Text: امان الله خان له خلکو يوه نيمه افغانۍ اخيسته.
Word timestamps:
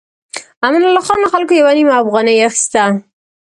امان 0.65 0.83
الله 0.87 1.03
خان 1.07 1.19
له 1.23 1.27
خلکو 1.33 1.53
يوه 1.59 1.71
نيمه 1.77 1.93
افغانۍ 2.03 2.35
اخيسته. 2.47 2.83